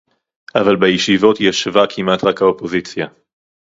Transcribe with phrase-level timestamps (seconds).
[0.55, 3.07] אבל בישיבות ישבה כמעט רק האופוזיציה